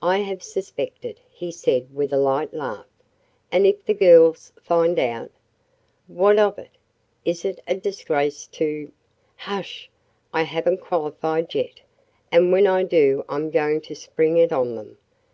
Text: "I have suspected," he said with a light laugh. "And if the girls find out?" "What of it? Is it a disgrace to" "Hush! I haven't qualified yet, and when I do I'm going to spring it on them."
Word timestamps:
"I 0.00 0.20
have 0.20 0.42
suspected," 0.42 1.20
he 1.30 1.50
said 1.52 1.94
with 1.94 2.10
a 2.14 2.16
light 2.16 2.54
laugh. 2.54 2.86
"And 3.52 3.66
if 3.66 3.84
the 3.84 3.92
girls 3.92 4.50
find 4.62 4.98
out?" 4.98 5.30
"What 6.06 6.38
of 6.38 6.58
it? 6.58 6.70
Is 7.26 7.44
it 7.44 7.60
a 7.68 7.74
disgrace 7.74 8.46
to" 8.52 8.90
"Hush! 9.36 9.90
I 10.32 10.44
haven't 10.44 10.80
qualified 10.80 11.54
yet, 11.54 11.80
and 12.32 12.50
when 12.50 12.66
I 12.66 12.82
do 12.82 13.26
I'm 13.28 13.50
going 13.50 13.82
to 13.82 13.94
spring 13.94 14.38
it 14.38 14.52
on 14.54 14.74
them." 14.74 14.96